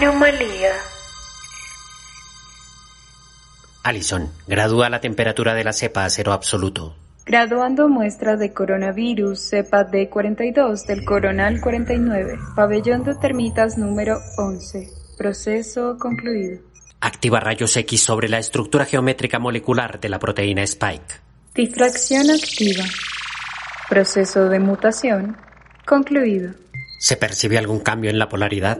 [0.00, 0.72] Anomalía.
[3.82, 6.96] Allison, gradúa la temperatura de la cepa a cero absoluto.
[7.26, 14.88] Graduando muestra de coronavirus cepa D42 del coronal 49, pabellón de termitas número 11.
[15.18, 16.62] Proceso concluido.
[17.02, 21.16] Activa rayos X sobre la estructura geométrica molecular de la proteína Spike.
[21.54, 22.84] Difracción activa.
[23.90, 25.36] Proceso de mutación
[25.84, 26.54] concluido.
[27.00, 28.78] ¿Se percibe algún cambio en la polaridad?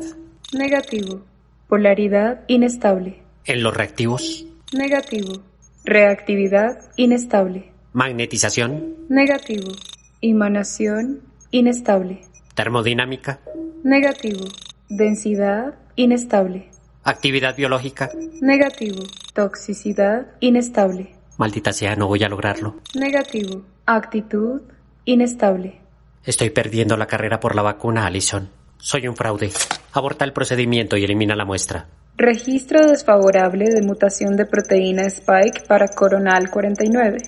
[0.53, 1.23] Negativo.
[1.69, 3.23] Polaridad inestable.
[3.45, 4.45] ¿En los reactivos?
[4.73, 5.43] Negativo.
[5.85, 7.73] Reactividad inestable.
[7.93, 8.97] ¿Magnetización?
[9.09, 9.73] Negativo.
[10.21, 11.21] Emanación
[11.53, 12.23] inestable.
[12.55, 13.41] ¿Termodinámica?
[13.85, 14.45] Negativo.
[14.89, 16.69] Densidad inestable.
[17.05, 18.11] ¿Actividad biológica?
[18.41, 19.05] Negativo.
[19.33, 21.15] Toxicidad inestable.
[21.39, 22.81] Maldita sea, no voy a lograrlo.
[22.95, 23.65] Negativo.
[23.87, 24.63] Actitud
[25.05, 25.81] inestable.
[26.25, 28.51] Estoy perdiendo la carrera por la vacuna, Allison.
[28.79, 29.51] Soy un fraude.
[29.93, 31.89] Aborta el procedimiento y elimina la muestra.
[32.17, 37.19] Registro desfavorable de mutación de proteína Spike para coronal 49,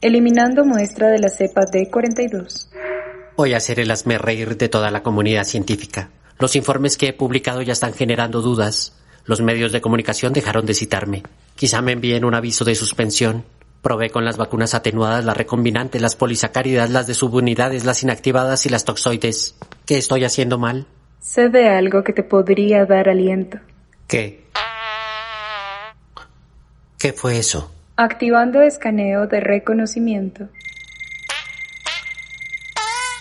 [0.00, 2.68] eliminando muestra de la cepa D42.
[3.36, 6.10] Voy a hacer el asme reír de toda la comunidad científica.
[6.38, 8.98] Los informes que he publicado ya están generando dudas.
[9.24, 11.22] Los medios de comunicación dejaron de citarme.
[11.54, 13.44] Quizá me envíen un aviso de suspensión.
[13.80, 18.68] Probé con las vacunas atenuadas, las recombinantes, las polisacáridas, las de subunidades, las inactivadas y
[18.68, 19.54] las toxoides.
[19.86, 20.86] ¿Qué estoy haciendo mal?
[21.22, 23.58] Sé de algo que te podría dar aliento.
[24.08, 24.42] ¿Qué?
[26.98, 27.72] ¿Qué fue eso?
[27.94, 30.48] Activando escaneo de reconocimiento.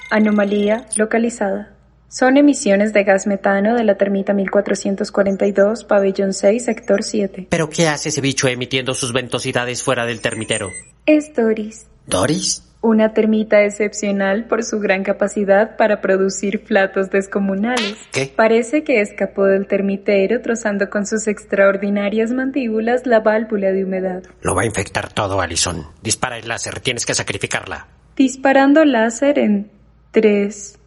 [0.10, 1.74] Anomalía localizada.
[2.10, 7.48] Son emisiones de gas metano de la termita 1442, pabellón 6, sector 7.
[7.52, 10.72] ¿Pero qué hace ese bicho emitiendo sus ventosidades fuera del termitero?
[11.06, 12.64] Es Doris, ¿Doris?
[12.82, 17.96] Una termita excepcional por su gran capacidad para producir platos descomunales.
[18.12, 18.32] ¿Qué?
[18.36, 24.24] Parece que escapó del termitero trozando con sus extraordinarias mandíbulas la válvula de humedad.
[24.42, 25.86] Lo va a infectar todo, Allison.
[26.02, 27.88] Dispara el láser, tienes que sacrificarla.
[28.16, 29.72] Disparando láser en
[30.12, 30.80] 3,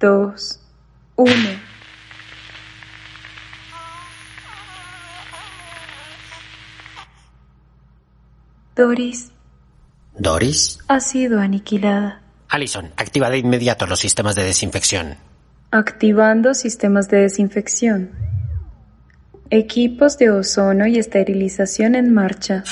[0.00, 0.60] 2,
[1.16, 1.34] 1.
[8.74, 9.33] Doris
[10.18, 10.78] ¿Doris?
[10.88, 12.20] ha sido aniquilada.
[12.48, 15.16] Allison, activa de inmediato los sistemas de desinfección.
[15.70, 18.10] Activando sistemas de desinfección.
[19.50, 22.62] Equipos de ozono y esterilización en marcha.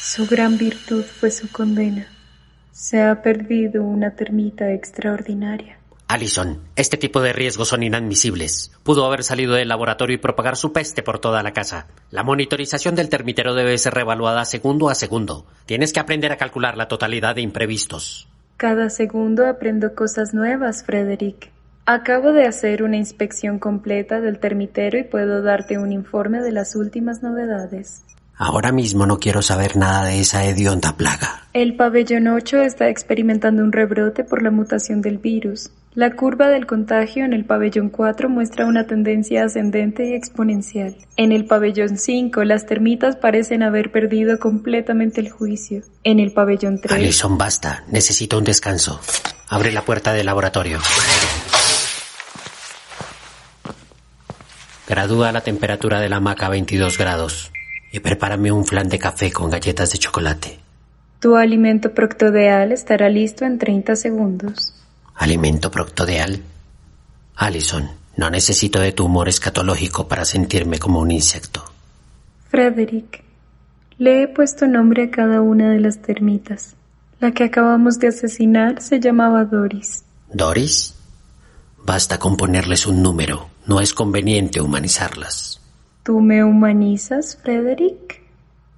[0.00, 2.06] Su gran virtud fue su condena.
[2.72, 5.78] Se ha perdido una termita extraordinaria.
[6.08, 8.70] Allison, este tipo de riesgos son inadmisibles.
[8.84, 11.88] Pudo haber salido del laboratorio y propagar su peste por toda la casa.
[12.10, 15.46] La monitorización del termitero debe ser reevaluada segundo a segundo.
[15.66, 18.28] Tienes que aprender a calcular la totalidad de imprevistos.
[18.56, 21.50] Cada segundo aprendo cosas nuevas, Frederick.
[21.86, 26.76] Acabo de hacer una inspección completa del termitero y puedo darte un informe de las
[26.76, 28.04] últimas novedades.
[28.36, 31.48] Ahora mismo no quiero saber nada de esa hedionda plaga.
[31.52, 35.70] El pabellón 8 está experimentando un rebrote por la mutación del virus.
[35.96, 40.94] La curva del contagio en el pabellón 4 muestra una tendencia ascendente y exponencial.
[41.16, 45.84] En el pabellón 5 las termitas parecen haber perdido completamente el juicio.
[46.04, 46.92] En el pabellón 3...
[46.92, 47.84] Allison, basta.
[47.88, 49.00] Necesito un descanso.
[49.48, 50.80] Abre la puerta del laboratorio.
[54.86, 57.52] Gradúa la temperatura de la hamaca a 22 grados.
[57.90, 60.58] Y prepárame un flan de café con galletas de chocolate.
[61.20, 64.75] Tu alimento proctodeal estará listo en 30 segundos.
[65.16, 66.42] ¿Alimento proctodeal?
[67.36, 71.64] Allison, no necesito de tu humor escatológico para sentirme como un insecto.
[72.48, 73.22] Frederick,
[73.98, 76.74] le he puesto nombre a cada una de las termitas.
[77.18, 80.04] La que acabamos de asesinar se llamaba Doris.
[80.32, 80.94] ¿Doris?
[81.82, 83.48] Basta con ponerles un número.
[83.66, 85.60] No es conveniente humanizarlas.
[86.02, 88.22] ¿Tú me humanizas, Frederick?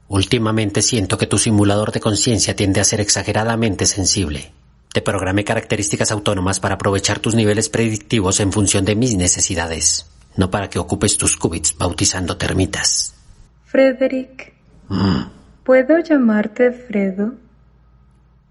[0.09, 4.53] Últimamente siento que tu simulador de conciencia tiende a ser exageradamente sensible.
[4.99, 10.51] Te programé características autónomas para aprovechar tus niveles predictivos en función de mis necesidades, no
[10.51, 13.15] para que ocupes tus qubits bautizando termitas.
[13.65, 14.55] Frederick,
[14.89, 15.31] Mm,
[15.63, 17.35] ¿puedo llamarte Fredo?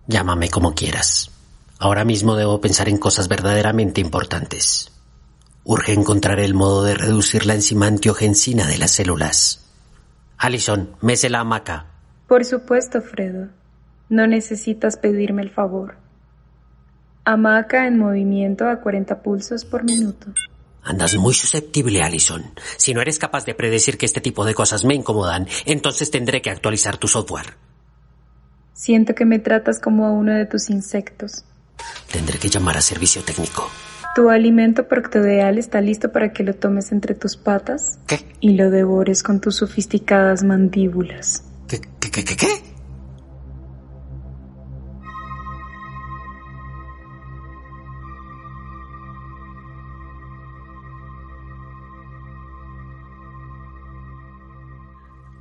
[0.07, 1.31] Llámame como quieras.
[1.79, 4.89] Ahora mismo debo pensar en cosas verdaderamente importantes.
[5.65, 9.65] Urge encontrar el modo de reducir la enzima antiogensina de las células.
[10.37, 11.87] Alison, mece la hamaca.
[12.25, 13.49] Por supuesto, Fredo.
[14.07, 16.06] No necesitas pedirme el favor.
[17.27, 20.27] Hamaca en movimiento a 40 pulsos por minuto.
[20.81, 22.41] Andas muy susceptible, Alison.
[22.77, 26.41] Si no eres capaz de predecir que este tipo de cosas me incomodan, entonces tendré
[26.41, 27.55] que actualizar tu software.
[28.71, 31.43] Siento que me tratas como a uno de tus insectos.
[32.09, 33.69] Tendré que llamar a servicio técnico.
[34.15, 38.21] Tu alimento proctodeal está listo para que lo tomes entre tus patas ¿Qué?
[38.39, 41.43] y lo devores con tus sofisticadas mandíbulas.
[41.67, 42.66] ¿Qué, qué, qué, qué, qué?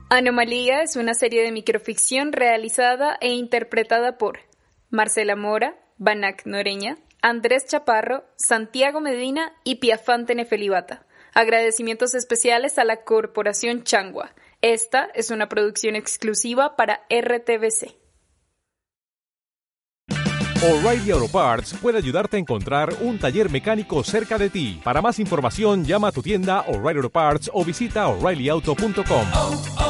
[0.09, 4.39] Anomalía es una serie de microficción realizada e interpretada por
[4.89, 11.05] Marcela Mora, Banac Noreña, Andrés Chaparro, Santiago Medina y Piafante Nefelibata.
[11.35, 14.33] Agradecimientos especiales a la Corporación Changua.
[14.63, 17.97] Esta es una producción exclusiva para RTBC.
[20.63, 24.81] O'Reilly Auto Parts puede ayudarte a encontrar un taller mecánico cerca de ti.
[24.83, 29.86] Para más información, llama a tu tienda O'Reilly Auto Parts o visita oreillyauto.com.